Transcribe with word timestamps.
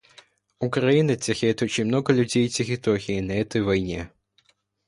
Украина 0.57 1.15
теряет 1.15 1.61
очень 1.61 1.85
много 1.85 2.11
людей 2.11 2.47
и 2.47 2.49
территории 2.49 3.19
на 3.19 3.33
этой 3.33 3.61
войне. 3.61 4.09